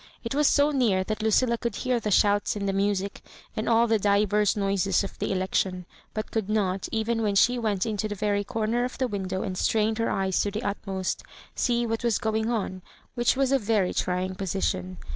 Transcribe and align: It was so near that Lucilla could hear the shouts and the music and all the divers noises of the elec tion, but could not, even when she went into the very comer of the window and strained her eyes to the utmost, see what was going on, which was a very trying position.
It 0.23 0.33
was 0.33 0.47
so 0.47 0.71
near 0.71 1.03
that 1.03 1.21
Lucilla 1.21 1.59
could 1.59 1.75
hear 1.75 1.99
the 1.99 2.09
shouts 2.09 2.55
and 2.55 2.67
the 2.67 2.73
music 2.73 3.21
and 3.55 3.69
all 3.69 3.85
the 3.85 3.99
divers 3.99 4.57
noises 4.57 5.03
of 5.03 5.19
the 5.19 5.27
elec 5.29 5.53
tion, 5.53 5.85
but 6.15 6.31
could 6.31 6.49
not, 6.49 6.89
even 6.91 7.21
when 7.21 7.35
she 7.35 7.59
went 7.59 7.85
into 7.85 8.07
the 8.07 8.15
very 8.15 8.43
comer 8.43 8.83
of 8.83 8.97
the 8.97 9.07
window 9.07 9.43
and 9.43 9.59
strained 9.59 9.99
her 9.99 10.09
eyes 10.09 10.41
to 10.41 10.49
the 10.49 10.63
utmost, 10.63 11.21
see 11.53 11.85
what 11.85 12.03
was 12.03 12.17
going 12.17 12.49
on, 12.49 12.81
which 13.13 13.37
was 13.37 13.51
a 13.51 13.59
very 13.59 13.93
trying 13.93 14.33
position. 14.33 14.97